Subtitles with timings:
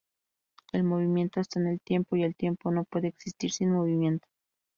[0.71, 4.27] El movimiento está en el tiempo y el tiempo no puede existir sin movimiento.